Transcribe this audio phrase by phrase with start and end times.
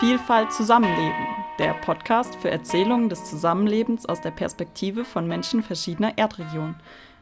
[0.00, 1.26] Vielfalt Zusammenleben,
[1.58, 6.76] der Podcast für Erzählungen des Zusammenlebens aus der Perspektive von Menschen verschiedener Erdregionen.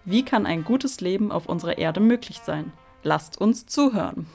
[0.04, 2.72] Wie kann ein gutes Leben auf unserer Erde möglich sein?
[3.02, 4.28] Lasst uns zuhören.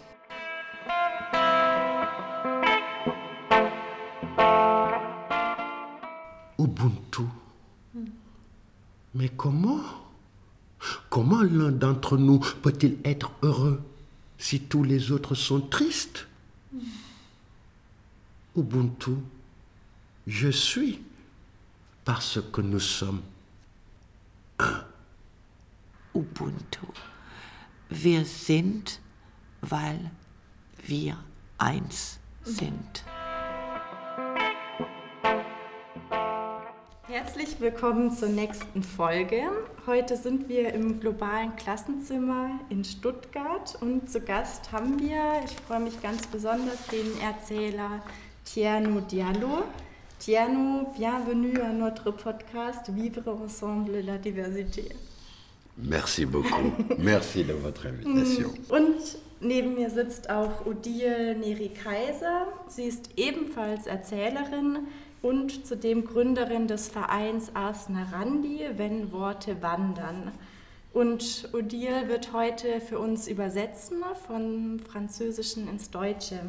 [6.57, 7.23] Ubuntu.
[9.14, 9.80] Mais comment
[11.10, 13.82] Comment l'un d'entre nous peut-il être heureux
[14.38, 16.27] si tous les autres sont tristes
[18.55, 19.17] Ubuntu,
[20.27, 21.02] je suis
[22.05, 23.23] parce que nous sommes
[24.59, 24.85] un.
[26.13, 26.85] Ubuntu.
[27.89, 28.99] Wir sind,
[29.62, 30.12] weil
[30.85, 31.17] wir
[31.57, 33.03] eins sind.
[37.07, 39.49] Herzlich willkommen zur nächsten Folge.
[39.88, 45.79] Heute sind wir im globalen Klassenzimmer in Stuttgart und zu Gast haben wir, ich freue
[45.79, 48.04] mich ganz besonders, den Erzähler
[48.46, 49.63] Tierno Diallo.
[50.20, 54.90] Tierno, bienvenue à notre podcast Vivre ensemble la diversité.
[55.77, 56.72] Merci beaucoup.
[57.00, 58.52] Merci de votre invitation.
[58.70, 62.48] Und neben mir sitzt auch Odile Neri Kaiser.
[62.68, 64.88] Sie ist ebenfalls Erzählerin
[65.22, 70.31] und zudem Gründerin des Vereins Ars Narandi, wenn Worte wandern.
[70.94, 76.40] Und Odile wird heute für uns übersetzen vom Französischen ins Deutsche.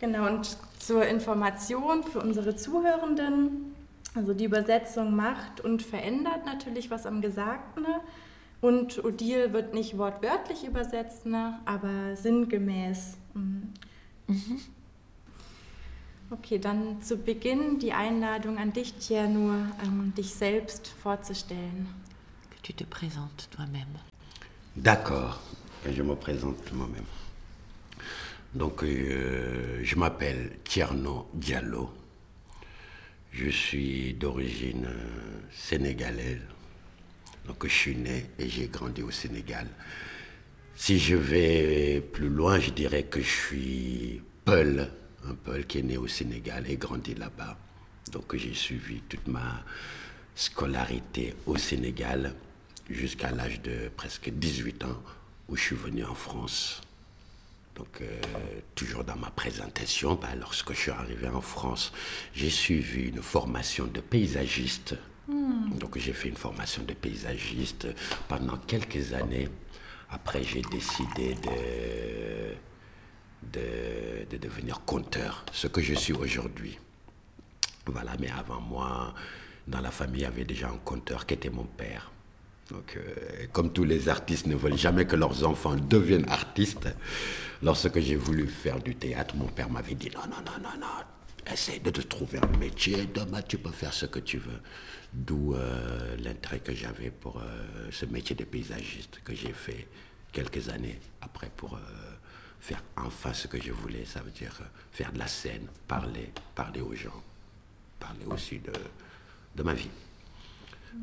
[0.00, 3.74] Genau, und zur Information für unsere Zuhörenden,
[4.14, 7.84] also die Übersetzung macht und verändert natürlich was am Gesagten.
[8.60, 13.16] Und Odile wird nicht wortwörtlich übersetzen, aber sinngemäß.
[13.34, 13.72] Mhm.
[16.30, 21.88] Okay, dann zu Beginn die Einladung an dich, Tierno, ähm, dich selbst vorzustellen.
[22.50, 23.96] Que tu te présentes toi-même.
[24.76, 25.38] D'accord,
[25.90, 27.06] je me présente moi-même.
[28.54, 31.90] Donc, euh, je m'appelle Tierno Diallo.
[33.30, 36.40] Je suis d'origine euh, sénégalaise.
[37.46, 39.66] Donc, je suis né et j'ai grandi au Sénégal.
[40.74, 44.88] Si je vais plus loin, je dirais que je suis Peul,
[45.26, 47.58] un Peul qui est né au Sénégal et grandi là-bas.
[48.12, 49.62] Donc, j'ai suivi toute ma
[50.34, 52.34] scolarité au Sénégal
[52.88, 55.02] jusqu'à l'âge de presque 18 ans
[55.48, 56.80] où je suis venu en France.
[57.78, 58.20] Donc, euh,
[58.74, 61.92] toujours dans ma présentation, bah, lorsque je suis arrivé en France,
[62.34, 64.96] j'ai suivi une formation de paysagiste.
[65.78, 67.86] Donc, j'ai fait une formation de paysagiste
[68.26, 69.48] pendant quelques années.
[70.10, 72.54] Après, j'ai décidé de,
[73.52, 76.78] de, de devenir conteur, ce que je suis aujourd'hui.
[77.86, 79.14] Voilà, mais avant moi,
[79.68, 82.10] dans la famille, il y avait déjà un conteur qui était mon père.
[82.70, 86.88] Donc, euh, comme tous les artistes ne veulent jamais que leurs enfants deviennent artistes,
[87.62, 91.52] lorsque j'ai voulu faire du théâtre, mon père m'avait dit non, non, non, non, non,
[91.52, 94.60] essaye de te trouver un métier, demain tu peux faire ce que tu veux.
[95.12, 99.88] D'où euh, l'intérêt que j'avais pour euh, ce métier de paysagiste que j'ai fait
[100.32, 101.80] quelques années après pour euh,
[102.60, 104.60] faire enfin ce que je voulais, ça veut dire
[104.92, 107.22] faire de la scène, parler, parler aux gens,
[107.98, 108.72] parler aussi de,
[109.56, 109.90] de ma vie.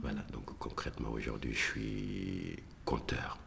[0.02, 3.38] Voilà, donc concrètement aujourd'hui je suis conteur.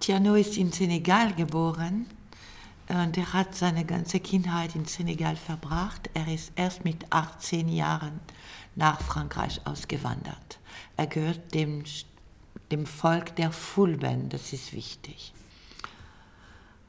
[0.00, 2.06] Tiano ist in Senegal geboren
[2.88, 6.10] und er hat seine ganze Kindheit in Senegal verbracht.
[6.14, 8.20] Er ist erst mit 18 Jahren
[8.74, 10.58] nach Frankreich ausgewandert.
[10.96, 11.82] Er gehört dem,
[12.70, 15.32] dem Volk der Fulben, das ist wichtig.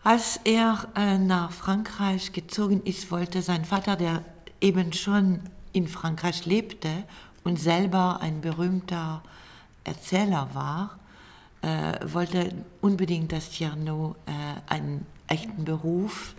[0.04, 4.24] Als er äh, nach Frankreich gezogen ist, wollte sein Vater, der
[4.62, 5.42] eben schon
[5.74, 7.04] in Frankreich lebte
[7.44, 9.22] und selber ein berühmter
[9.84, 11.00] Erzähler war,
[11.68, 16.34] äh, wollte unbedingt, dass Tierno äh, einen echten Beruf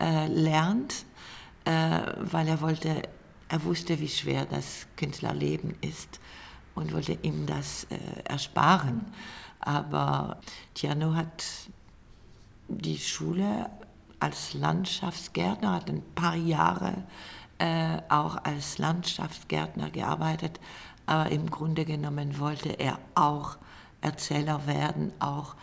[0.00, 1.04] äh, lernt,
[1.64, 3.02] äh, weil er wollte,
[3.48, 6.18] er wusste, wie schwer das Künstlerleben ist
[6.74, 9.04] und wollte ihm das äh, ersparen.
[9.60, 10.38] Aber
[10.74, 11.44] Tierno hat
[12.66, 13.70] die Schule
[14.18, 17.04] als Landschaftsgärtner, hat ein paar Jahre
[17.58, 20.58] äh, auch als Landschaftsgärtner gearbeitet,
[21.06, 23.58] aber im Grunde genommen wollte er auch
[24.02, 25.54] Erzähler werden, auch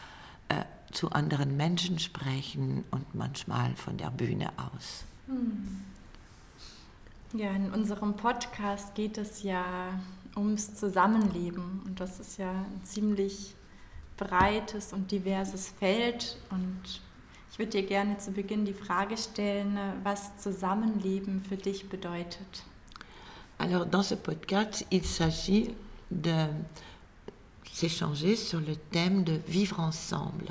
[0.50, 5.04] äh, zu anderen Menschen sprechen und manchmal von der Bühne aus.
[7.34, 9.64] Ja, in unserem Podcast geht es ja
[10.36, 13.54] ums Zusammenleben und das ist ja ein ziemlich
[14.18, 17.02] breites und diverses Feld und
[17.52, 22.64] ich würde dir gerne zu Beginn die Frage stellen, was Zusammenleben für dich bedeutet.
[23.60, 25.76] Alors dans ce podcast, il s'agit
[26.10, 26.48] de
[27.80, 30.50] s'échanger sur le thème de vivre ensemble.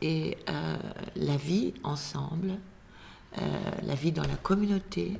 [0.00, 0.78] Et euh,
[1.16, 2.52] la vie ensemble,
[3.82, 5.18] la vie dans la communauté,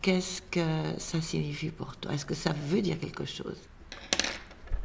[0.00, 2.12] qu'est-ce que ça signifie pour toi?
[2.14, 3.58] Est-ce que ça veut dire quelque chose?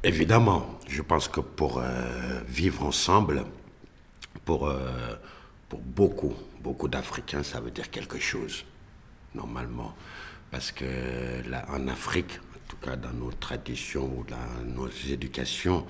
[0.04, 1.82] Évidemment, je pense que pour
[2.48, 3.46] vivre ensemble,
[4.44, 4.70] pour,
[5.70, 8.66] pour beaucoup, beaucoup d'Africains, ça veut dire quelque chose,
[9.34, 9.94] normalement.
[10.52, 12.40] Parce que là, en Afrique,
[12.88, 15.86] dans nos traditions ou dans nos éducations,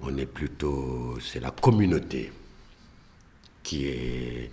[0.00, 2.32] on est plutôt, c'est la communauté
[3.62, 4.50] qui est,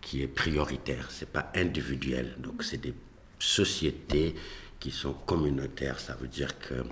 [0.00, 2.34] qui est prioritaire, c'est pas individuel.
[2.38, 2.94] Donc c'est des
[3.38, 4.34] sociétés
[4.80, 6.00] qui sont communautaires.
[6.00, 6.84] Ça veut dire que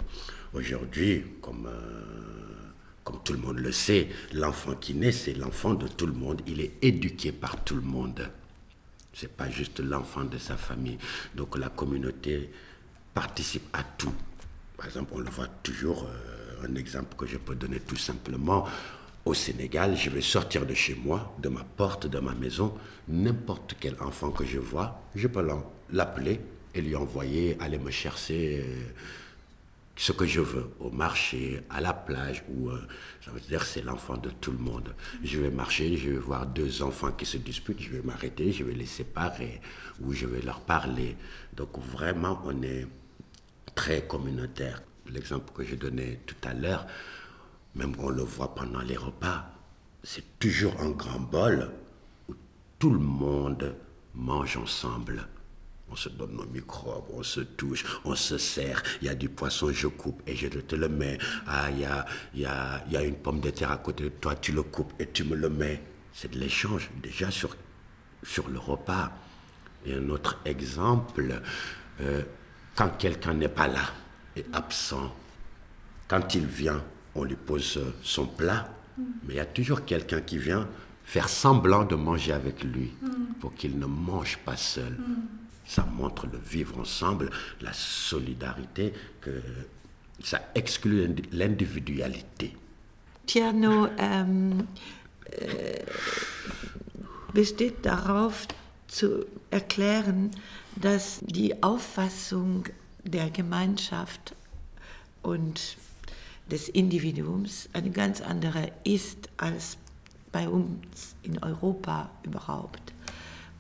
[0.54, 2.70] aujourd'hui, comme, euh,
[3.04, 6.42] comme tout le monde le sait, l'enfant qui naît, c'est l'enfant de tout le monde.
[6.46, 8.30] Il est éduqué par tout le monde.
[9.12, 10.98] C'est pas juste l'enfant de sa famille.
[11.34, 12.50] Donc la communauté
[13.14, 14.12] participe à tout.
[14.76, 16.04] Par exemple, on le voit toujours.
[16.04, 18.66] Euh, un exemple que je peux donner tout simplement.
[19.24, 22.74] Au Sénégal, je vais sortir de chez moi, de ma porte, de ma maison,
[23.08, 25.46] n'importe quel enfant que je vois, je peux
[25.92, 26.40] l'appeler
[26.74, 28.84] et lui envoyer aller me chercher euh,
[29.96, 32.86] ce que je veux, au marché, à la plage, ou euh,
[33.24, 34.94] ça veut dire c'est l'enfant de tout le monde.
[35.24, 38.62] Je vais marcher, je vais voir deux enfants qui se disputent, je vais m'arrêter, je
[38.62, 39.60] vais les séparer,
[40.02, 41.16] ou je vais leur parler.
[41.56, 42.86] Donc vraiment, on est
[43.76, 46.86] très communautaire l'exemple que j'ai donné tout à l'heure,
[47.74, 49.50] même on le voit pendant les repas,
[50.02, 51.70] c'est toujours un grand bol
[52.28, 52.34] où
[52.78, 53.74] tout le monde
[54.14, 55.28] mange ensemble.
[55.88, 58.82] On se donne nos microbes, on se touche, on se sert.
[59.00, 61.18] Il y a du poisson, je coupe et je te le mets.
[61.46, 64.08] Ah, il y a, y a, y a une pomme de terre à côté de
[64.08, 65.80] toi, tu le coupes et tu me le mets.
[66.12, 67.56] C'est de l'échange déjà sur,
[68.24, 69.12] sur le repas.
[69.84, 71.40] Et un autre exemple,
[72.00, 72.22] euh,
[72.76, 73.92] quand quelqu'un n'est pas là,
[74.36, 75.12] est absent.
[76.06, 76.82] Quand il vient,
[77.14, 78.68] on lui pose son plat,
[79.24, 80.68] mais il y a toujours quelqu'un qui vient
[81.04, 82.92] faire semblant de manger avec lui
[83.40, 84.96] pour qu'il ne mange pas seul.
[85.64, 87.30] Ça montre le vivre ensemble,
[87.60, 89.42] la solidarité, que
[90.22, 92.56] ça exclut l'individualité.
[93.34, 94.68] Ähm,
[95.32, 95.82] äh,
[97.32, 98.46] besteht darauf
[98.88, 100.30] zu erklären,
[100.76, 102.64] dass die Auffassung
[103.04, 104.34] der Gemeinschaft
[105.22, 105.76] und
[106.50, 109.76] des Individuums eine ganz andere ist als
[110.30, 112.92] bei uns in Europa überhaupt.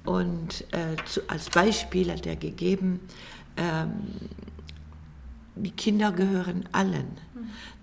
[0.04, 3.00] Und äh, zu, als Beispiel hat er gegeben,
[3.56, 3.90] ähm,
[5.56, 7.18] die Kinder gehören allen.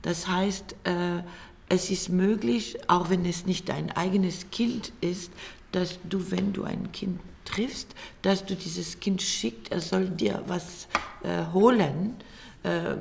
[0.03, 1.23] Das heißt, äh,
[1.69, 5.31] es ist möglich, auch wenn es nicht dein eigenes Kind ist,
[5.71, 10.43] dass du, wenn du ein Kind triffst, dass du dieses Kind schickt, er soll dir
[10.47, 10.87] was
[11.23, 12.15] äh, holen.
[12.63, 12.95] Äh,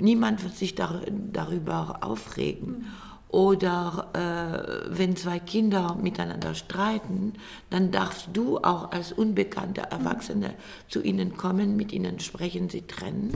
[0.00, 1.02] niemand wird sich dar
[1.32, 2.86] darüber aufregen.
[3.28, 7.34] Oder äh, wenn zwei Kinder miteinander streiten,
[7.68, 10.54] dann darfst du auch als unbekannter Erwachsene
[10.88, 13.32] zu ihnen kommen, mit ihnen sprechen, sie trennen.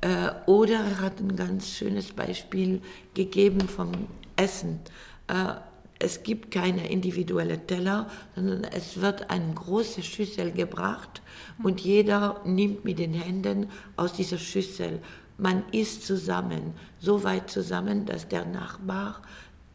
[0.00, 2.80] Äh, oder er hat ein ganz schönes Beispiel
[3.14, 3.90] gegeben vom
[4.36, 4.80] Essen.
[5.26, 5.54] Äh,
[5.98, 11.22] es gibt keine individuelle Teller, sondern es wird eine große Schüssel gebracht
[11.62, 15.00] und jeder nimmt mit den Händen aus dieser Schüssel.
[15.38, 19.22] Man isst zusammen, so weit zusammen, dass der Nachbar,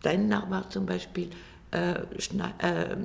[0.02, 1.30] dein Nachbar zum Beispiel,
[1.72, 2.96] äh, äh,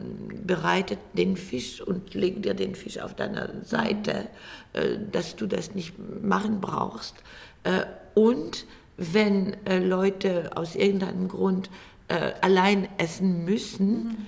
[0.44, 4.28] bereitet den Fisch und legt dir den Fisch auf deiner Seite,
[4.72, 7.14] äh, dass du das nicht machen brauchst.
[7.62, 11.70] Äh, und wenn äh, Leute aus irgendeinem Grund
[12.08, 14.26] äh, allein essen müssen,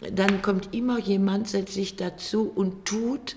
[0.00, 0.14] mhm.
[0.14, 3.36] dann kommt immer jemand, setzt sich dazu und tut,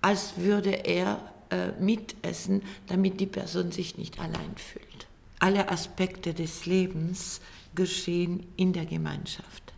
[0.00, 5.06] als würde er äh, mitessen, damit die Person sich nicht allein fühlt.
[5.38, 7.40] Alle Aspekte des Lebens
[7.74, 9.72] geschehen in der Gemeinschaft.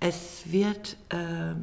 [0.00, 1.54] Es wird, äh,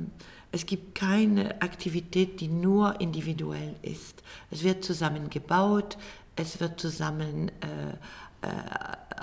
[0.51, 4.23] es gibt keine Aktivität, die nur individuell ist.
[4.49, 5.97] Es wird zusammen gebaut,
[6.35, 7.95] es wird zusammen äh,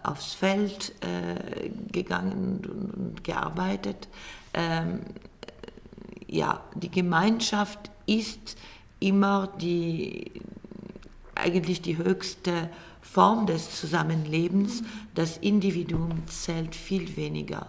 [0.03, 4.09] aufs Feld äh, gegangen und gearbeitet.
[4.55, 5.01] Ähm,
[6.27, 8.57] ja, die Gemeinschaft ist
[9.01, 10.33] immer die,
[11.35, 12.71] eigentlich die höchste
[13.01, 14.83] Form des Zusammenlebens.
[15.15, 17.67] Das Individuum zählt viel weniger.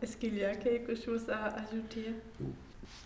[0.00, 1.26] Est-ce qu'il y a quelque chose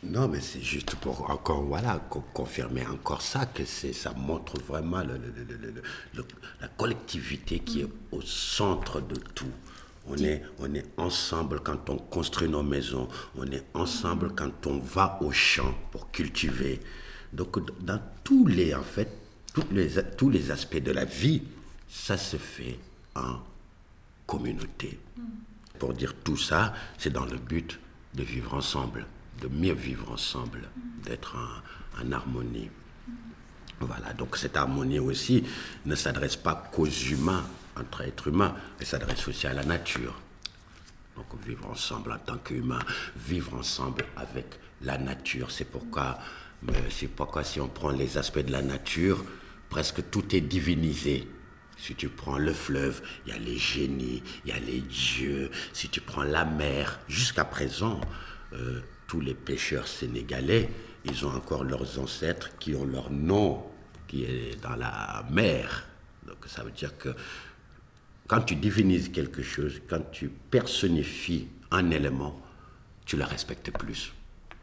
[0.05, 1.99] Non, mais c'est juste pour encore, voilà,
[2.35, 5.83] confirmer encore ça, que ça montre vraiment le, le,
[6.15, 6.25] le,
[6.61, 9.53] la collectivité qui est au centre de tout.
[10.09, 14.79] On est, on est ensemble quand on construit nos maisons, on est ensemble quand on
[14.79, 16.81] va au champ pour cultiver.
[17.33, 19.09] Donc dans tous les, en fait,
[19.71, 21.43] les, tous les aspects de la vie,
[21.89, 22.79] ça se fait
[23.15, 23.39] en
[24.27, 24.99] communauté.
[25.79, 27.79] pour dire tout ça, c'est dans le but
[28.15, 29.05] de vivre ensemble,
[29.43, 30.69] de mieux vivre ensemble,
[31.05, 32.71] d'être en, harmonie.
[33.81, 35.45] Voilà, donc cette harmonie aussi
[35.85, 37.45] ne s'adresse pas qu'aux humains,
[37.77, 40.15] entre êtres humains, elle s'adresse aussi à la nature.
[41.17, 42.79] Donc vivre ensemble en tant qu'humain,
[43.17, 45.51] vivre ensemble avec la nature.
[45.51, 46.19] C'est pourquoi,
[46.69, 49.25] euh, pourquoi si on prend les aspects de la nature,
[49.69, 51.29] presque tout est divinisé.
[51.77, 55.51] Si tu prends le fleuve, il y a les génies, il y a les dieux.
[55.73, 58.01] Si tu prends la mer, jusqu'à présent,
[58.53, 58.81] euh,
[59.13, 60.71] tous les pêcheurs sénégalais,
[61.05, 63.63] ils ont encore leurs ancêtres qui ont leur nom
[64.09, 65.87] qui est dans la mer.
[66.27, 67.11] Donc ça veut dire que
[68.27, 72.41] quand tu divinises quelque chose, quand tu personnifies un élément,
[73.05, 74.15] tu le respectes plus.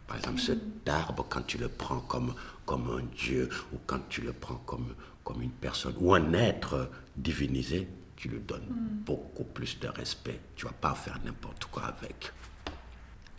[0.07, 2.33] Par exemple, cet arbre, quand tu le prends comme,
[2.65, 6.89] comme un dieu, ou quand tu le prends comme, comme une personne, ou un être
[7.15, 8.65] divinisé, tu lui donnes
[9.05, 10.39] beaucoup plus de respect.
[10.55, 12.33] Tu vas pas faire n'importe quoi avec.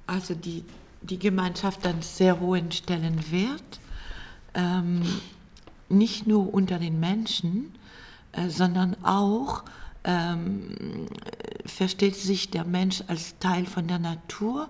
[0.06, 0.64] Also die,
[1.02, 3.80] die Gemeinschaft an sehr hohen Stellenwert,
[4.54, 5.02] ähm,
[5.88, 7.74] nicht nur unter den Menschen,
[8.32, 9.64] äh, sondern auch
[10.04, 11.08] ähm,
[11.66, 14.68] versteht sich der Mensch als Teil von der Natur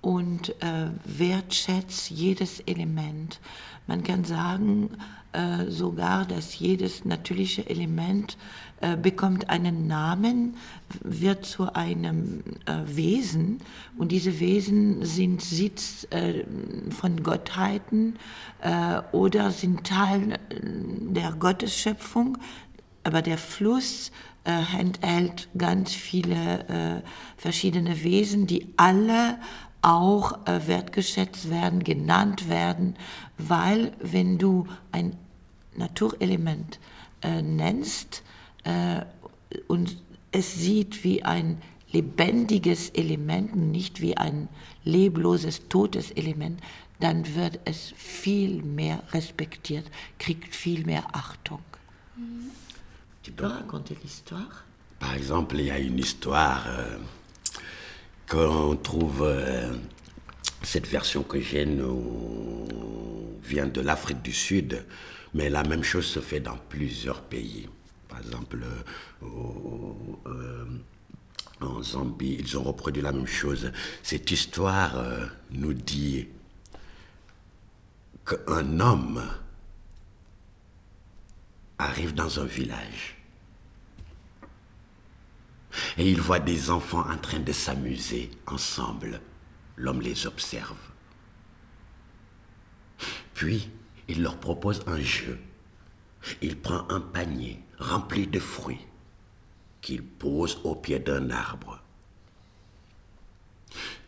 [0.00, 3.40] und äh, wertschätzt jedes Element.
[3.86, 4.90] Man kann sagen
[5.32, 8.36] äh, sogar, dass jedes natürliche Element
[8.80, 10.56] äh, bekommt einen Namen,
[11.02, 13.58] wird zu einem äh, Wesen
[13.98, 16.44] und diese Wesen sind Sitz äh,
[16.90, 18.16] von Gottheiten
[19.12, 22.36] oder sind Teil der Gottesschöpfung,
[23.04, 24.12] aber der Fluss
[24.44, 27.02] enthält ganz viele
[27.38, 29.38] verschiedene Wesen, die alle
[29.82, 32.96] auch äh, wertgeschätzt werden, genannt werden,
[33.38, 35.16] weil wenn du ein
[35.76, 36.78] Naturelement
[37.22, 38.22] äh, nennst
[38.64, 39.02] äh,
[39.68, 39.96] und
[40.32, 41.60] es sieht wie ein
[41.92, 44.48] lebendiges Element, nicht wie ein
[44.84, 46.60] lebloses, totes Element,
[47.00, 51.62] dann wird es viel mehr respektiert, kriegt viel mehr Achtung.
[53.22, 54.64] Tu peux raconter l'histoire
[54.98, 56.98] Par exemple, il y a une histoire euh,
[58.30, 59.22] qu'on trouve.
[59.22, 59.72] euh,
[60.62, 62.66] cette version que j'ai nous,
[63.42, 64.84] vient de l'Afrique du Sud,
[65.34, 67.68] mais la même chose se fait dans plusieurs pays.
[68.08, 68.58] Par exemple,
[69.22, 69.26] euh,
[70.26, 70.64] euh,
[71.60, 73.72] en Zambie, ils ont reproduit la même chose.
[74.02, 76.28] Cette histoire euh, nous dit
[78.26, 79.22] qu'un homme
[81.78, 83.19] arrive dans un village
[85.96, 89.20] et il voit des enfants en train de s'amuser ensemble.
[89.76, 90.76] L'homme les observe.
[93.34, 93.70] Puis,
[94.08, 95.38] il leur propose un jeu.
[96.42, 98.86] Il prend un panier rempli de fruits
[99.80, 101.82] qu'il pose au pied d'un arbre.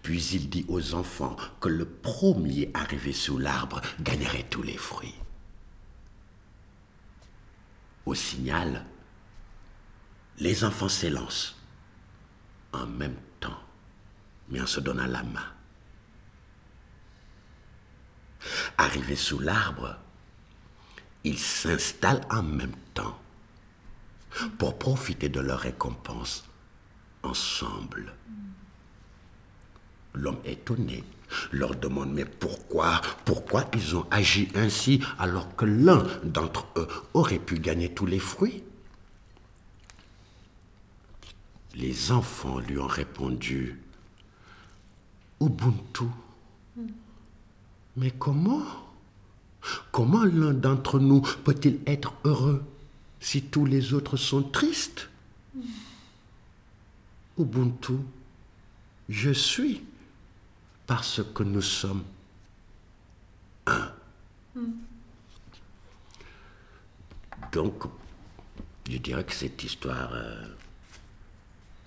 [0.02, 5.14] Puis il dit aux enfants que le premier arrivé sous l'arbre gagnerait tous les fruits.
[8.04, 8.85] Au signal,
[10.42, 11.54] les enfants s'élancent
[12.72, 13.62] en même temps,
[14.49, 15.52] mais en se donnant la main.
[18.76, 19.96] Arrivés sous l'arbre,
[21.22, 23.20] ils s'installent en même temps
[24.58, 26.44] pour profiter de leur récompense
[27.22, 28.12] ensemble.
[30.12, 31.04] L'homme étonné
[31.52, 37.38] leur demande mais pourquoi, pourquoi ils ont agi ainsi alors que l'un d'entre eux aurait
[37.38, 38.64] pu gagner tous les fruits?
[41.74, 43.80] Les enfants lui ont répondu
[45.40, 46.04] Ubuntu.
[47.96, 48.62] Mais comment?
[49.90, 52.62] Comment l'un d'entre nous peut-il être heureux
[53.20, 55.08] si tous les autres sont tristes?
[57.38, 57.94] Ubuntu,
[59.08, 59.82] je suis
[60.86, 62.04] parce que nous sommes
[63.66, 63.92] un.
[67.52, 67.84] Donc,
[68.88, 70.46] je dirais que cette histoire euh,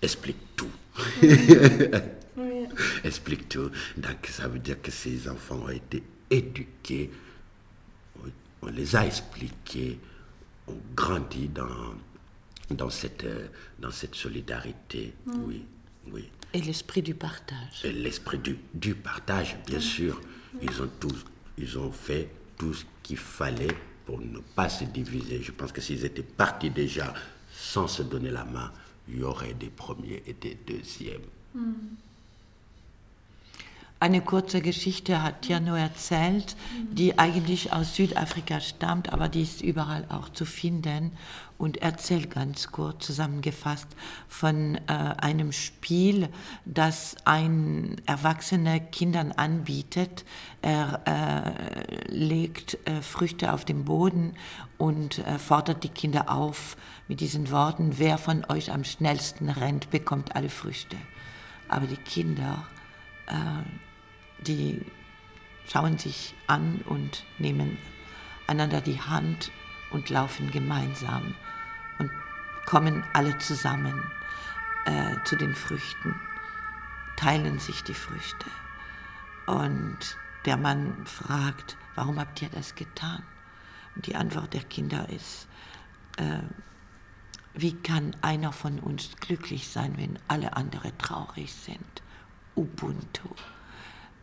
[0.05, 0.71] explique tout.
[1.21, 2.67] Oui.
[3.03, 3.69] explique tout.
[3.97, 7.12] Donc, ça veut dire que ces enfants ont été éduqués,
[8.62, 10.00] on- les a expliqués,
[10.67, 11.93] ont grandi dans,
[12.71, 13.47] dans, cette, euh,
[13.79, 15.13] dans cette solidarité.
[15.27, 15.65] Oui,
[16.12, 16.29] oui.
[16.53, 17.83] Et l'esprit du partage.
[17.83, 20.21] Et l'esprit du, du partage, bien sûr.
[20.62, 21.25] Ils ont, tous,
[21.57, 25.43] ils ont fait tout ce qu'il fallait pour ne pas se diviser.
[25.43, 27.13] Je pense que s'ils étaient partis déjà
[27.51, 28.71] sans se donner la main,
[29.07, 31.21] il y aurait des premiers et des deuxièmes.
[33.97, 36.57] Eine kurze Geschichte hat Tierno erzählt,
[36.91, 41.13] die eigentlich aus Südafrika stammt, aber die ist überall auch zu finden
[41.57, 43.87] und erzählt ganz kurz zusammengefasst
[44.27, 46.27] von äh, einem Spiel,
[46.65, 50.25] das ein Erwachsener Kindern anbietet.
[50.61, 54.33] Er äh, legt äh, Früchte auf den Boden
[54.77, 56.75] und äh, fordert die Kinder auf
[57.07, 60.97] mit diesen Worten, wer von euch am schnellsten rennt, bekommt alle Früchte.
[61.69, 62.67] Aber die Kinder,
[64.39, 64.86] die
[65.67, 67.77] schauen sich an und nehmen
[68.48, 69.51] einander die Hand
[69.91, 71.36] und laufen gemeinsam
[71.98, 72.12] und
[72.65, 74.03] kommen alle zusammen
[74.86, 76.20] äh, zu den Früchten,
[77.15, 78.46] teilen sich die Früchte.
[79.48, 83.24] Und der Mann fragt, warum habt ihr das getan?
[83.96, 85.48] Und die Antwort der Kinder ist,
[86.17, 86.39] äh,
[87.53, 92.01] wie kann einer von uns glücklich sein, wenn alle anderen traurig sind?
[92.55, 93.29] Ubuntu.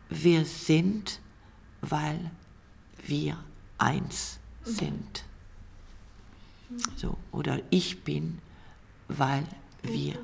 [0.09, 1.19] Wir sind,
[1.81, 2.31] weil
[3.05, 3.37] wir
[3.77, 5.25] eins sind.
[6.95, 8.39] So, oder ich bin,
[9.07, 9.45] weil
[9.83, 10.17] wir,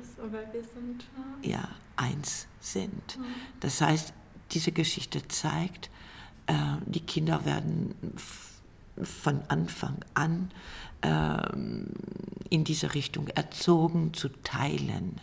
[1.42, 3.18] ja, eins sind.
[3.60, 4.12] Das heißt,
[4.52, 5.90] diese Geschichte zeigt,
[6.46, 6.54] äh,
[6.86, 7.94] die Kinder werden
[9.02, 10.50] von Anfang an
[11.02, 11.56] äh,
[12.50, 15.20] in diese Richtung erzogen, zu teilen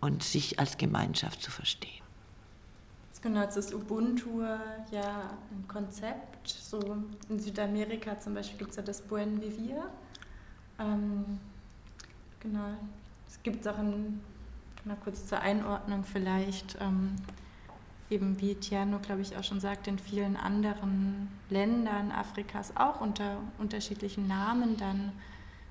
[0.00, 2.07] und sich als Gemeinschaft zu verstehen.
[3.20, 4.42] Genau, jetzt ist Ubuntu
[4.92, 6.48] ja ein Konzept.
[6.48, 6.96] So
[7.28, 9.90] in Südamerika zum Beispiel gibt es ja das Buen Vivir.
[10.78, 11.40] Ähm,
[12.38, 12.68] genau,
[13.28, 14.20] es gibt auch in,
[14.84, 17.16] mal kurz zur Einordnung vielleicht, ähm,
[18.08, 23.38] eben wie Tiano, glaube ich, auch schon sagt, in vielen anderen Ländern Afrikas auch unter
[23.58, 25.12] unterschiedlichen Namen dann.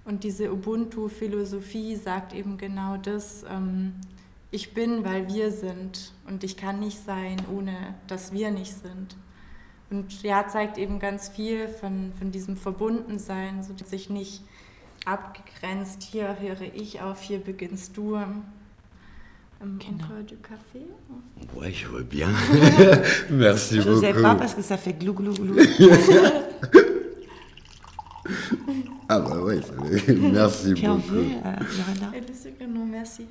[0.03, 3.93] Und diese Ubuntu-Philosophie sagt eben genau das, ähm,
[4.51, 9.15] ich bin, weil wir sind und ich kann nicht sein, ohne dass wir nicht sind.
[9.89, 14.41] Und ja, zeigt eben ganz viel von, von diesem Verbundensein, so dass ich nicht
[15.05, 18.17] abgegrenzt, hier höre ich auf, hier beginnst du.
[19.59, 20.05] Im genau.
[20.27, 20.85] du Café
[21.55, 22.29] Ouais, je veux bien.
[23.29, 24.01] Merci je beaucoup.
[24.01, 25.55] Je ne sais pas parce que ça fait glou glou glou.
[29.09, 29.59] ah bah oui,
[30.31, 31.01] merci Puis beaucoup.
[31.07, 33.25] Veut, euh, non, merci.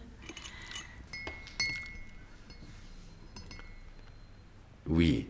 [4.88, 5.29] Oui.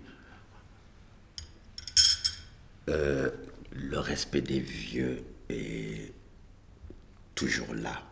[2.89, 3.31] Euh,
[3.73, 6.13] le respect des vieux est
[7.35, 8.03] toujours là.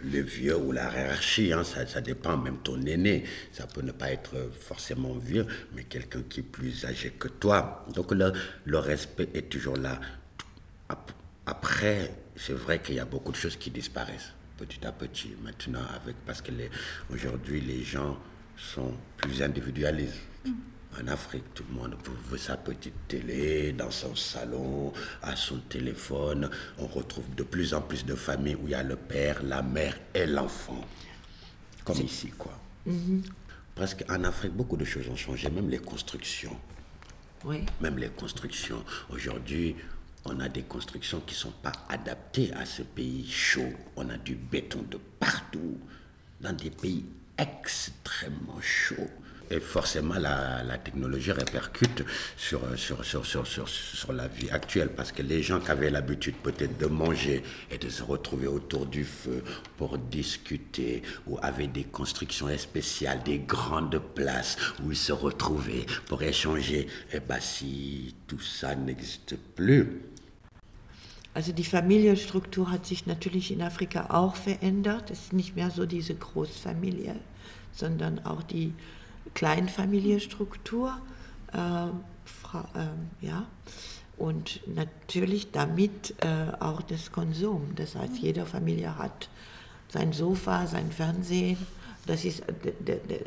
[0.00, 4.10] Le vieux ou la hiérarchie, hein, ça, dépend, même ton aîné, ça peut ne pas
[4.10, 7.86] être forcément vieux, mais quelqu'un qui est plus âgé que toi.
[7.94, 8.32] Donc le,
[8.64, 10.00] le respect est toujours là.
[11.46, 15.84] Après, c'est vrai qu'il y a beaucoup de choses qui disparaissent petit à petit maintenant,
[15.94, 16.52] avec, parce que
[17.12, 18.18] aujourd'hui les gens
[18.56, 20.31] sont plus individualistes.
[20.44, 20.50] Mm.
[21.00, 21.96] En Afrique, tout le monde
[22.28, 26.50] veut sa petite télé, dans son salon, à son téléphone.
[26.78, 29.62] On retrouve de plus en plus de familles où il y a le père, la
[29.62, 30.84] mère et l'enfant.
[31.84, 32.58] Comme ici, quoi.
[32.86, 33.22] Mm-hmm.
[33.74, 36.56] Parce qu'en Afrique, beaucoup de choses ont changé, même les constructions.
[37.44, 37.64] Oui.
[37.80, 38.84] Même les constructions.
[39.10, 39.74] Aujourd'hui,
[40.24, 43.72] on a des constructions qui ne sont pas adaptées à ce pays chaud.
[43.96, 45.78] On a du béton de partout,
[46.40, 47.06] dans des pays
[47.38, 49.10] extrêmement chauds.
[49.52, 52.02] Et forcément, la, la technologie répercute
[52.38, 56.36] sur, sur, sur, sur, sur, la vie actuelle parce que les gens qui avaient l'habitude
[56.36, 59.44] peut-être de manger et de se retrouver autour du feu
[59.76, 66.22] pour discuter ou avaient des constructions spéciales, des grandes places où ils se retrouvaient pour
[66.22, 69.86] échanger, et eh bien si tout ça n'existe plus,
[71.34, 75.10] Also die Familienstruktur hat sich natürlich in Afrika auch verändert.
[75.10, 77.16] Es ist nicht mehr so diese Großfamilie,
[77.72, 78.74] sondern auch die
[79.34, 80.98] Kleinfamilienstruktur.
[81.52, 83.46] Äh, äh, ja.
[84.18, 87.74] Und natürlich damit äh, auch das Konsum.
[87.76, 89.28] Das heißt, jede Familie hat
[89.88, 91.58] sein Sofa, sein Fernsehen.
[92.06, 92.42] Das ist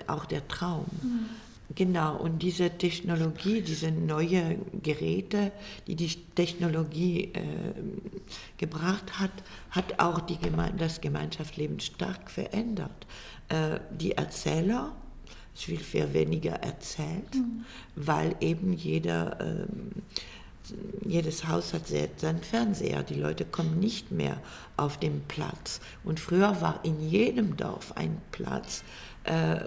[0.07, 0.85] auch der Traum.
[1.01, 1.29] Mhm.
[1.73, 5.51] Genau, und diese Technologie, diese neuen Geräte,
[5.87, 7.41] die die Technologie äh,
[8.57, 9.31] gebracht hat,
[9.71, 13.07] hat auch Geme das Gemeinschaftsleben stark verändert.
[13.49, 14.91] Äh, die Erzähler,
[15.55, 17.65] es wird viel weniger erzählt, mhm.
[17.95, 19.65] weil eben jeder, äh,
[21.07, 23.03] jedes Haus hat seinen Fernseher.
[23.03, 24.37] Die Leute kommen nicht mehr
[24.77, 25.79] auf den Platz.
[26.03, 28.83] Und früher war in jedem Dorf ein Platz,
[29.23, 29.59] äh,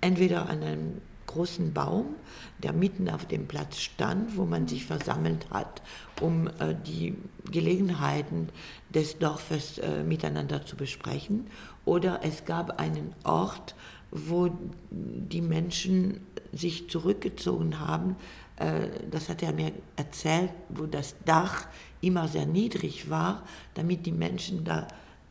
[0.00, 2.14] entweder an einem großen Baum,
[2.62, 5.82] der mitten auf dem Platz stand, wo man sich versammelt hat,
[6.20, 7.14] um äh, die
[7.50, 8.48] Gelegenheiten
[8.94, 11.48] des Dorfes äh, miteinander zu besprechen.
[11.84, 13.74] Oder es gab einen Ort,
[14.10, 14.50] wo
[14.90, 16.20] die Menschen
[16.52, 18.16] sich zurückgezogen haben.
[18.56, 21.66] Äh, das hat er mir erzählt, wo das Dach
[22.00, 23.42] immer sehr niedrig war,
[23.74, 24.86] damit die Menschen da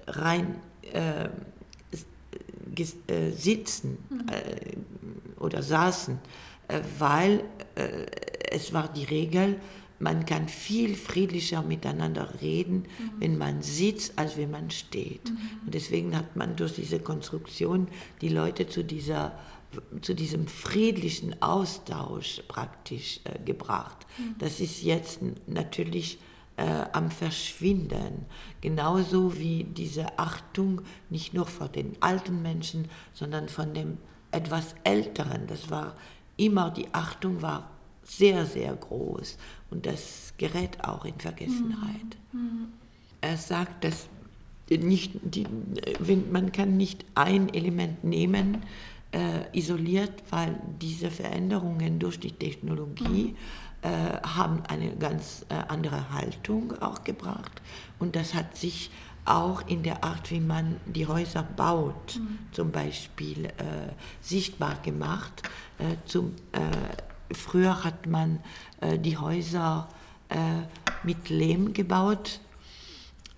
[0.08, 0.56] rein
[0.94, 1.30] äh,
[3.08, 4.26] äh, sitzen mhm.
[4.30, 6.20] äh, oder saßen,
[6.68, 7.44] äh, weil
[7.76, 8.06] äh,
[8.52, 9.60] es war die Regel,
[10.00, 13.12] man kann viel friedlicher miteinander reden, mhm.
[13.20, 15.30] wenn man sitzt, als wenn man steht.
[15.30, 15.38] Mhm.
[15.66, 17.88] Und deswegen hat man durch diese Konstruktion
[18.22, 19.38] die Leute zu, dieser,
[20.02, 24.06] zu diesem friedlichen Austausch praktisch äh, gebracht.
[24.18, 24.36] Mhm.
[24.40, 26.20] Das ist jetzt natürlich
[26.58, 28.26] äh, am Verschwinden.
[28.62, 33.98] Genauso wie diese Achtung nicht nur vor den alten Menschen, sondern von dem
[34.32, 35.48] etwas Älteren.
[35.48, 35.96] Das war
[36.38, 37.70] immer, die Achtung war
[38.04, 39.38] sehr, sehr groß
[39.76, 42.18] und das gerät auch in Vergessenheit.
[42.32, 42.68] Mhm.
[43.20, 44.08] Er sagt, dass
[44.70, 45.46] nicht die,
[46.32, 48.64] man kann nicht ein Element nehmen,
[49.12, 53.36] äh, isoliert, weil diese Veränderungen durch die Technologie
[53.84, 53.88] mhm.
[53.90, 57.62] äh, haben eine ganz äh, andere Haltung auch gebracht
[58.00, 58.92] und das hat sich
[59.26, 62.40] auch in der Art, wie man die Häuser baut, mhm.
[62.52, 65.42] zum Beispiel äh, sichtbar gemacht.
[65.80, 66.60] Äh, zum, äh,
[67.32, 68.40] Früher hat man
[68.82, 69.88] äh, die Häuser
[70.30, 70.38] äh,
[71.04, 72.40] mit Lehm gebaut,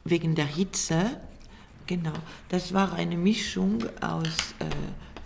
[0.04, 1.20] wegen der Hitze.
[1.86, 2.14] Genau,
[2.50, 4.66] das war eine Mischung aus äh,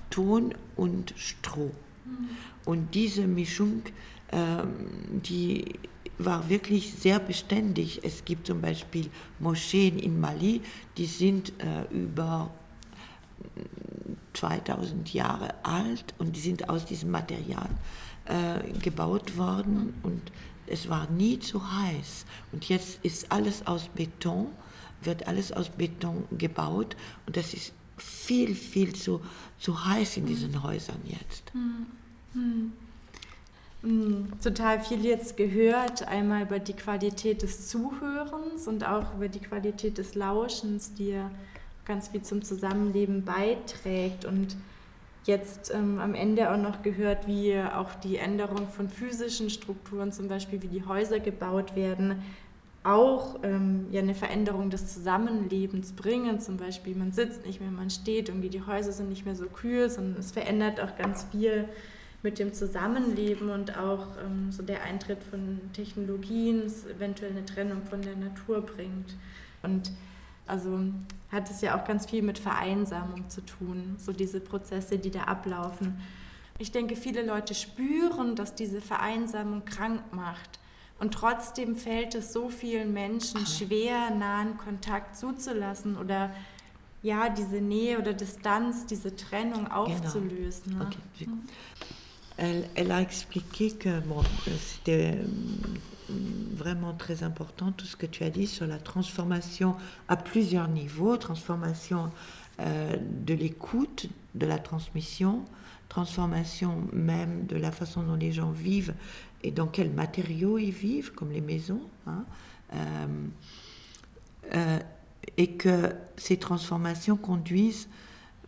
[0.10, 1.71] Ton und Stroh.
[2.06, 2.30] Mhm.
[2.65, 3.84] Und diese Mischung,
[4.32, 5.80] ähm, die
[6.17, 8.02] war wirklich sehr beständig.
[8.04, 10.62] Es gibt zum Beispiel Moscheen in Mali,
[10.97, 12.52] die sind äh, über
[14.34, 17.69] 2000 Jahre alt und die sind aus diesem Material
[18.25, 20.21] äh, gebaut worden und
[20.67, 22.25] es war nie zu heiß.
[22.51, 24.47] Und jetzt ist alles aus Beton,
[25.01, 29.21] wird alles aus Beton gebaut und das ist viel, viel zu,
[29.60, 31.51] zu heiß in diesen Häusern jetzt.
[31.53, 31.86] Hm.
[32.34, 32.73] Hm.
[34.43, 39.97] Total viel jetzt gehört, einmal über die Qualität des Zuhörens und auch über die Qualität
[39.97, 41.31] des Lauschens, die ja
[41.86, 44.25] ganz viel zum Zusammenleben beiträgt.
[44.25, 44.55] Und
[45.25, 50.27] jetzt ähm, am Ende auch noch gehört, wie auch die Änderung von physischen Strukturen, zum
[50.27, 52.23] Beispiel wie die Häuser gebaut werden,
[52.84, 56.39] auch ähm, ja eine Veränderung des Zusammenlebens bringen.
[56.39, 59.45] Zum Beispiel, man sitzt nicht mehr, man steht, irgendwie die Häuser sind nicht mehr so
[59.45, 61.69] kühl, sondern es verändert auch ganz viel
[62.23, 66.63] mit dem Zusammenleben und auch ähm, so der Eintritt von Technologien,
[66.95, 69.15] eventuell eine Trennung von der Natur bringt.
[69.63, 69.91] Und
[70.51, 70.79] also
[71.31, 75.21] hat es ja auch ganz viel mit Vereinsamung zu tun, so diese Prozesse, die da
[75.21, 76.01] ablaufen.
[76.59, 80.59] Ich denke, viele Leute spüren, dass diese Vereinsamung krank macht.
[80.99, 86.31] Und trotzdem fällt es so vielen Menschen schwer, nahen Kontakt zuzulassen oder
[87.01, 89.85] ja, diese Nähe oder Distanz, diese Trennung genau.
[89.85, 90.73] aufzulösen.
[90.73, 90.85] Genau.
[90.85, 91.27] Okay.
[92.41, 93.89] Elle, a expliqué que
[94.60, 95.19] c'était
[96.56, 99.75] vraiment très important tout ce que tu as dit sur la transformation
[100.08, 102.10] à plusieurs niveaux, transformation
[102.60, 105.45] euh, de l'écoute, de la transmission,
[105.88, 108.95] transformation même de la façon dont les gens vivent
[109.43, 112.25] et dans quels matériaux ils vivent, comme les maisons, hein,
[112.73, 113.08] euh,
[114.56, 114.80] euh,
[115.38, 117.88] et que ces transformations conduisent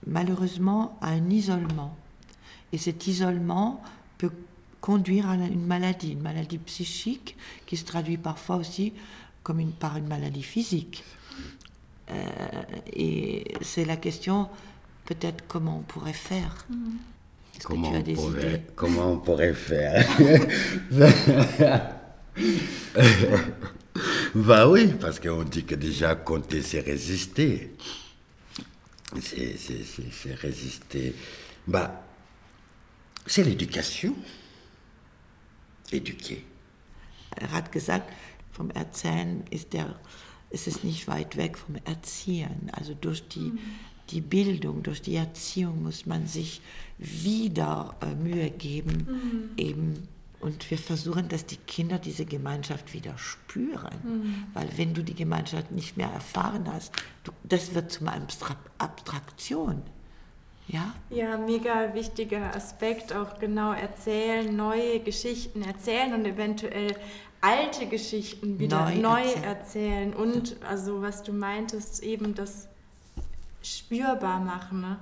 [0.07, 1.95] malheureusement à un isolement.
[2.73, 3.81] Et cet isolement
[4.17, 4.31] peut
[4.81, 8.91] conduire à une maladie, une maladie psychique qui se traduit parfois aussi
[9.43, 11.05] comme une, par une maladie physique.
[12.11, 12.25] Euh,
[12.91, 14.49] et c'est la question
[15.05, 16.65] peut-être comment on pourrait faire?
[17.63, 20.05] Comment on, pourrait, comment on pourrait faire?
[24.35, 27.75] Bah oui, parce qu'on dit que déjà compter, c'est résister.
[29.21, 31.13] C'est résister.
[31.67, 32.03] Bah,
[33.25, 34.15] c'est l'éducation.
[35.93, 36.43] éduquer.
[37.35, 38.11] Er hat gesagt,
[38.51, 39.95] vom Erzählen ist, der,
[40.49, 42.69] ist es nicht weit weg vom Erziehen.
[42.71, 43.59] Also durch die, mhm.
[44.09, 46.61] die Bildung, durch die Erziehung muss man sich
[46.97, 49.49] wieder äh, Mühe geben, mhm.
[49.57, 50.07] eben
[50.39, 53.95] und wir versuchen, dass die Kinder diese Gemeinschaft wieder spüren.
[54.03, 54.43] Mhm.
[54.53, 56.91] Weil wenn du die Gemeinschaft nicht mehr erfahren hast,
[57.23, 58.09] du, das wird zum
[58.77, 59.83] Abstraktion.
[60.67, 60.93] Ja?
[61.09, 66.95] Ja, mega wichtiger Aspekt, auch genau erzählen, neue Geschichten erzählen und eventuell
[67.41, 69.43] alte Geschichten wieder neu, neu erzählen.
[69.43, 70.13] erzählen.
[70.13, 72.67] Und also was du meintest, eben das
[73.61, 74.81] spürbar machen.
[74.81, 74.99] Ne?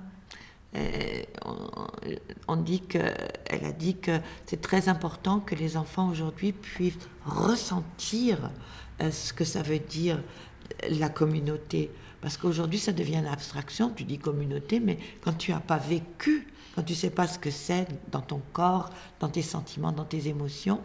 [0.74, 1.22] Euh,
[2.48, 7.08] on dit que, elle a dit que c'est très important que les enfants aujourd'hui puissent
[7.26, 8.50] ressentir
[9.00, 10.22] euh, ce que ça veut dire
[10.88, 11.90] la communauté.
[12.22, 16.46] Parce qu'aujourd'hui, ça devient une abstraction, tu dis communauté, mais quand tu n'as pas vécu,
[16.74, 20.04] quand tu ne sais pas ce que c'est dans ton corps, dans tes sentiments, dans
[20.04, 20.80] tes émotions,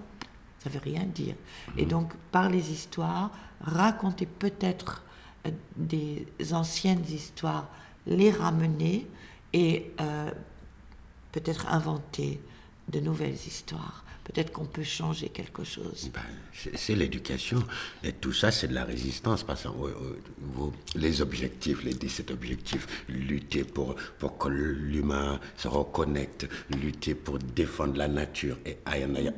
[0.60, 1.36] ça ne veut rien dire.
[1.78, 1.90] Et mhm.
[1.90, 5.04] donc, par les histoires, raconter peut-être
[5.46, 7.70] euh, des anciennes histoires,
[8.08, 9.08] les ramener
[9.54, 10.32] et euh,
[11.32, 12.42] peut-être inventer
[12.88, 16.10] de nouvelles histoires peut-être qu'on peut changer quelque chose.
[16.14, 16.22] Ben,
[16.76, 17.64] c'est l'éducation.
[18.04, 19.44] Et tout ça, c'est de la résistance.
[19.44, 19.70] Parce que
[20.96, 26.48] les objectifs, les 17 objectifs, lutter pour, pour que l'humain se reconnecte,
[26.82, 28.78] lutter pour défendre la nature, et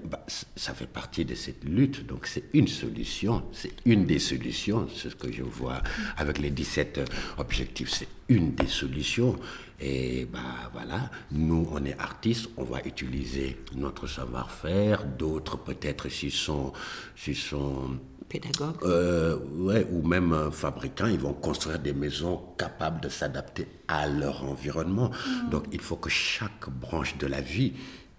[0.05, 2.05] bah, ça fait partie de cette lutte.
[2.07, 3.43] Donc c'est une solution.
[3.53, 4.88] C'est une des solutions.
[4.95, 5.83] C'est ce que je vois
[6.17, 7.01] avec les 17
[7.38, 7.91] objectifs.
[7.91, 9.38] C'est une des solutions.
[9.81, 16.31] Et bah voilà, nous on est artistes, on va utiliser notre savoir-faire, d'autres peut-être s'ils
[16.31, 16.73] sont,
[17.15, 23.01] s'ils sont pédagogues, euh, ouais, ou même euh, fabricants, ils vont construire des maisons capables
[23.01, 25.09] de s'adapter à leur environnement.
[25.09, 25.49] Mm.
[25.49, 27.73] Donc il faut que chaque branche de la vie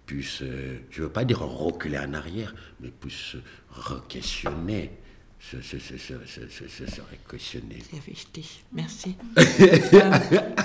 [0.05, 3.35] puisse, euh, je veux pas dire reculer en arrière, mais puisse
[3.71, 4.91] re-questionner
[7.89, 9.15] Sehr wichtig, merci.
[9.35, 10.13] ähm,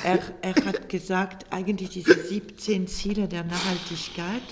[0.04, 4.42] er, er, hat gesagt, eigentlich diese 17 Ziele der Nachhaltigkeit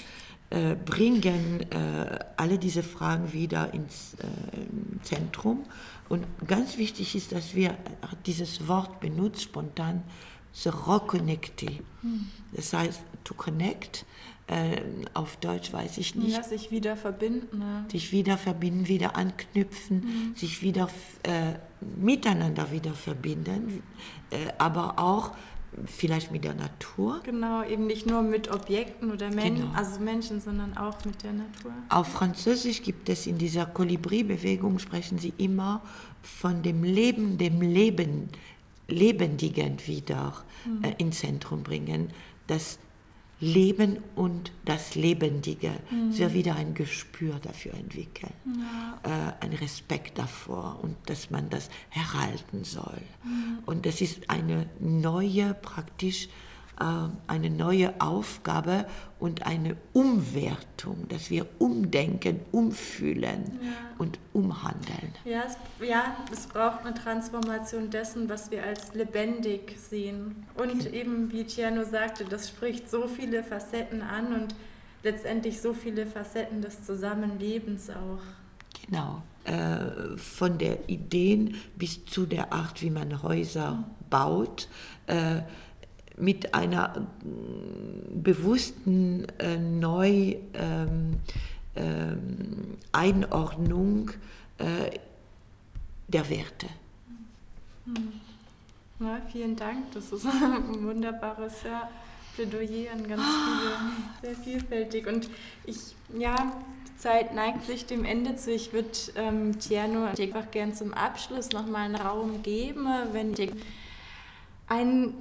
[0.50, 5.64] äh, bringen äh, alle diese Fragen wieder ins äh, Zentrum.
[6.08, 7.76] Und ganz wichtig ist, dass wir
[8.24, 10.02] dieses Wort benutzt, spontan,
[10.52, 11.72] se reconnecter.
[12.00, 12.30] Hm.
[12.52, 14.04] Das heißt, to connect
[14.46, 14.82] äh,
[15.14, 16.36] auf Deutsch weiß ich nicht.
[16.36, 17.60] Ja, sich wieder verbinden.
[17.60, 17.84] Ja.
[17.90, 20.36] Sich wieder verbinden, wieder anknüpfen, mhm.
[20.36, 20.88] sich wieder
[21.22, 23.82] äh, miteinander wieder verbinden,
[24.30, 25.32] äh, aber auch
[25.86, 27.20] vielleicht mit der Natur.
[27.24, 29.72] Genau, eben nicht nur mit Objekten oder Men genau.
[29.74, 31.72] also Menschen, sondern auch mit der Natur.
[31.88, 35.82] Auf Französisch gibt es in dieser Kolibri-Bewegung, sprechen sie immer
[36.22, 38.28] von dem Leben, dem Leben,
[38.88, 40.84] Lebendigen wieder mhm.
[40.84, 42.10] äh, ins Zentrum bringen.
[42.46, 42.78] Das
[43.44, 46.16] Leben und das Lebendige, mhm.
[46.16, 49.34] wir wieder ein Gespür dafür entwickeln, ja.
[49.38, 53.02] äh, ein Respekt davor und dass man das erhalten soll.
[53.22, 53.58] Mhm.
[53.66, 56.28] Und das ist eine neue praktisch
[56.76, 58.86] eine neue Aufgabe
[59.20, 63.70] und eine Umwertung, dass wir umdenken, umfühlen ja.
[63.98, 65.12] und umhandeln.
[65.24, 65.56] Ja es,
[65.86, 70.44] ja, es braucht eine Transformation dessen, was wir als lebendig sehen.
[70.56, 71.00] Und okay.
[71.00, 74.54] eben, wie Tiano sagte, das spricht so viele Facetten an und
[75.02, 78.20] letztendlich so viele Facetten des Zusammenlebens auch.
[78.86, 79.22] Genau.
[79.44, 83.84] Äh, von der Ideen bis zu der Art, wie man Häuser mhm.
[84.10, 84.68] baut.
[85.06, 85.42] Äh,
[86.16, 91.20] mit einer mm, bewussten äh, Neu ähm,
[91.76, 92.76] ähm,
[94.58, 94.90] äh,
[96.08, 96.68] der Werte.
[97.86, 98.12] Hm.
[99.00, 101.90] Ja, vielen Dank, das ist ein wunderbares ja,
[102.34, 105.06] Plädoyer und ganz viele, sehr vielfältig.
[105.06, 105.28] Und
[105.64, 106.52] ich, ja,
[106.88, 108.52] die Zeit neigt sich dem Ende zu.
[108.52, 113.34] Ich würde ähm, Tierno einfach gern zum Abschluss nochmal einen Raum geben, wenn
[114.68, 115.14] ein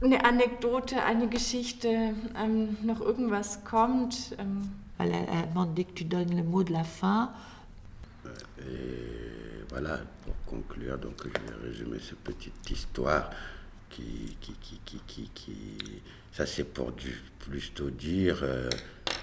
[0.00, 4.36] eine Anekdote, eine Geschichte, ähm, noch irgendwas kommt.
[4.38, 4.70] Ähm.
[4.98, 7.30] Elle a demandé que tu donnes le mot de la fin.
[8.58, 13.30] Et voilà, pour conclure, donc je vais résumer cette petite histoire
[13.88, 18.68] qui, qui, qui, qui, qui, qui ça c'est pour du, plutôt dire euh,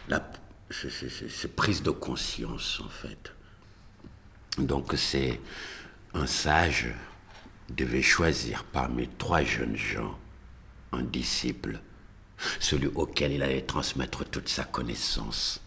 [0.08, 0.26] la,
[0.70, 3.34] c'est prise de conscience en fait.
[4.58, 5.42] Donc c'est
[6.14, 6.88] un sage
[7.70, 10.18] devait choisir parmi trois jeunes gens
[11.02, 11.80] disciple,
[12.60, 15.62] celui auquel il allait transmettre toute sa connaissance.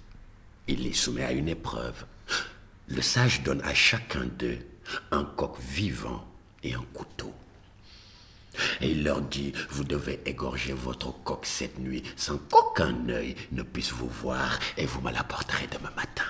[0.67, 2.05] Il les soumet à une épreuve.
[2.89, 4.59] Le sage donne à chacun d'eux
[5.11, 6.27] un coq vivant
[6.63, 7.35] et un couteau.
[8.81, 13.63] Et il leur dit, vous devez égorger votre coq cette nuit sans qu'aucun œil ne
[13.63, 16.25] puisse vous voir et vous me l'apporterez demain matin.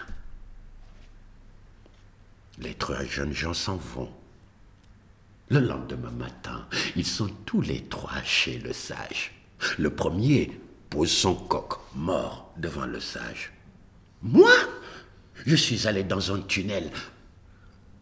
[2.59, 4.13] Les trois jeunes gens s'en vont.
[5.51, 9.33] Le lendemain matin, ils sont tous les trois chez le sage.
[9.79, 13.53] Le premier pose son coq mort devant le sage.
[14.23, 14.53] Moi,
[15.47, 16.91] je suis allé dans un tunnel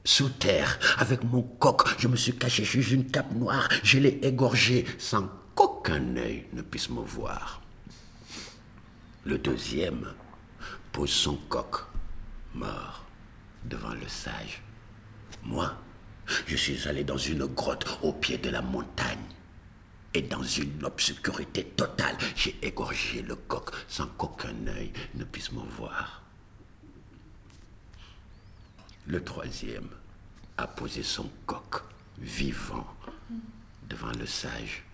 [0.04, 1.82] sous terre avec mon coq.
[1.98, 3.68] Je me suis caché sous une cape noire.
[3.84, 7.62] Je l'ai égorgé sans qu'aucun œil ne puisse me voir.
[9.24, 10.12] Le deuxième
[10.90, 11.84] pose son coq
[12.54, 13.04] mort
[13.64, 14.62] devant le sage.
[15.44, 15.72] Moi,
[16.46, 19.18] je suis allé dans une grotte au pied de la montagne.
[20.14, 25.60] Et dans une obscurité totale, j'ai égorgé le coq sans qu'aucun œil ne puisse me
[25.60, 26.22] voir.
[29.06, 29.88] Le troisième
[30.56, 31.82] a posé son coq
[32.18, 32.86] vivant
[33.88, 34.84] devant le sage.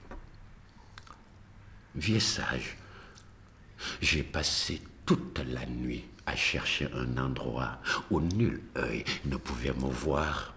[1.94, 2.76] Vieux sage,
[4.00, 7.78] j'ai passé toute la nuit à chercher un endroit
[8.10, 10.54] où nul œil ne pouvait me voir.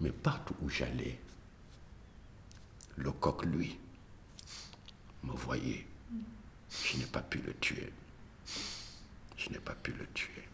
[0.00, 1.18] Mais partout où j'allais,
[2.96, 3.78] le coq, lui,
[5.22, 5.86] me voyait.
[6.70, 7.92] Je n'ai pas pu le tuer.
[9.36, 10.44] Je n'ai pas pu le tuer.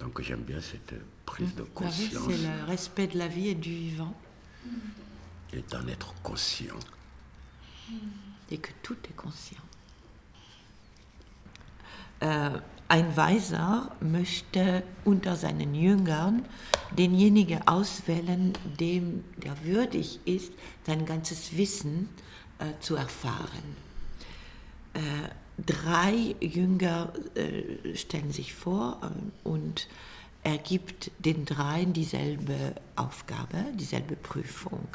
[0.00, 2.24] Donc j'aime bien cette prise de conscience.
[2.28, 4.14] C'est le respect de la vie et du vivant.
[5.52, 6.78] Et d'en être conscient.
[8.50, 9.62] Et que tout est conscient.
[12.20, 12.50] Äh,
[12.88, 16.44] ein Weiser möchte unter seinen Jüngern
[16.96, 20.52] denjenigen auswählen, dem der würdig ist,
[20.84, 22.08] sein ganzes Wissen
[22.58, 23.76] äh, zu erfahren.
[24.94, 25.00] Äh,
[25.58, 29.88] drei Jünger äh, stellen sich vor äh, und
[30.44, 34.86] er gibt den dreien dieselbe Aufgabe, dieselbe Prüfung.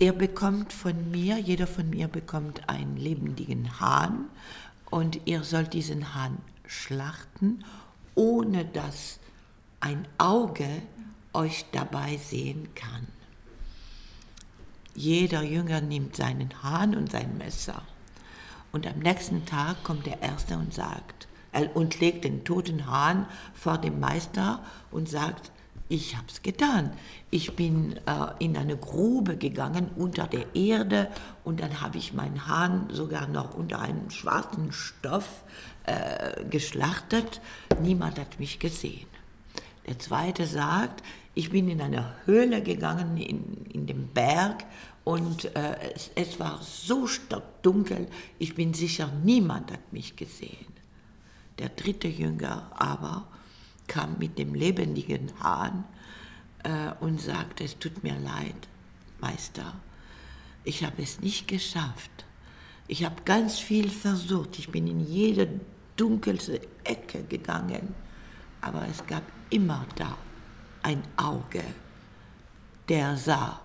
[0.00, 4.26] Er bekommt von mir, jeder von mir bekommt einen lebendigen Hahn
[4.90, 7.64] und ihr sollt diesen Hahn schlachten,
[8.14, 9.18] ohne dass
[9.80, 10.82] ein Auge
[11.32, 13.06] euch dabei sehen kann.
[14.94, 17.82] Jeder Jünger nimmt seinen Hahn und sein Messer.
[18.72, 21.28] Und am nächsten Tag kommt der Erste und sagt,
[21.74, 25.52] und legt den toten Hahn vor dem Meister und sagt,
[25.88, 26.92] ich habe es getan.
[27.30, 31.08] Ich bin äh, in eine Grube gegangen unter der Erde
[31.44, 35.44] und dann habe ich meinen Hahn sogar noch unter einem schwarzen Stoff
[35.84, 37.40] äh, geschlachtet.
[37.80, 39.06] Niemand hat mich gesehen.
[39.86, 41.02] Der zweite sagt,
[41.34, 44.64] ich bin in eine Höhle gegangen in, in dem Berg
[45.04, 50.66] und äh, es, es war so stockdunkel, ich bin sicher, niemand hat mich gesehen.
[51.58, 53.26] Der dritte Jünger aber
[53.88, 55.84] kam mit dem lebendigen Hahn
[56.62, 58.68] äh, und sagte, es tut mir leid,
[59.20, 59.74] Meister,
[60.64, 62.26] ich habe es nicht geschafft.
[62.86, 65.60] Ich habe ganz viel versucht, ich bin in jede
[65.96, 67.94] dunkelste Ecke gegangen,
[68.60, 70.16] aber es gab immer da
[70.82, 71.62] ein Auge,
[72.88, 73.60] der sah,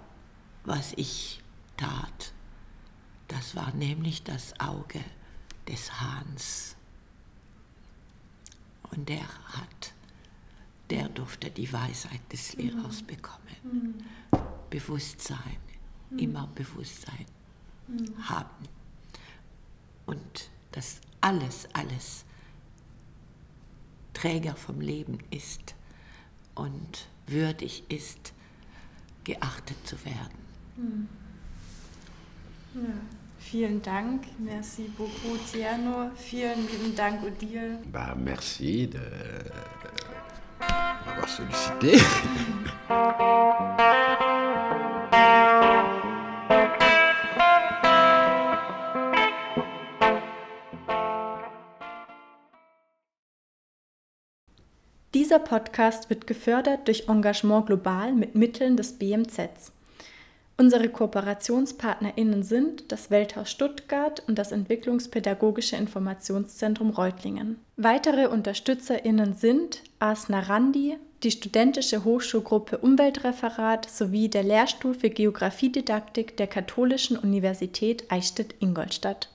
[0.65, 1.41] was ich
[1.77, 2.33] tat.
[3.27, 4.99] Das war nämlich das Auge
[5.67, 6.75] des Hahns.
[8.91, 9.93] Und der hat
[10.93, 13.07] der durfte die Weisheit des Lehrers mhm.
[13.07, 13.57] bekommen.
[13.63, 13.95] Mhm.
[14.69, 15.57] Bewusstsein,
[16.11, 16.19] mhm.
[16.19, 17.25] immer Bewusstsein
[17.87, 18.29] mhm.
[18.29, 18.67] haben.
[20.05, 22.25] Und dass alles, alles
[24.13, 25.73] Träger vom Leben ist
[26.53, 28.33] und würdig ist,
[29.23, 30.37] geachtet zu werden.
[30.75, 31.07] Mhm.
[32.75, 32.93] Ja.
[33.39, 37.77] Vielen Dank, merci beaucoup Tierno, vielen lieben Dank Odile.
[37.91, 38.99] Bah, merci de,
[41.23, 41.99] m'avoir sollicité.
[55.13, 59.71] Dieser Podcast wird gefördert durch Engagement Global mit Mitteln des BMZs.
[60.55, 67.59] Unsere KooperationspartnerInnen sind das Welthaus Stuttgart und das Entwicklungspädagogische Informationszentrum Reutlingen.
[67.75, 76.47] Weitere UnterstützerInnen sind Asna Randi, die Studentische Hochschulgruppe Umweltreferat sowie der Lehrstuhl für Geographiedidaktik der
[76.47, 79.29] Katholischen Universität Eichstätt-Ingolstadt.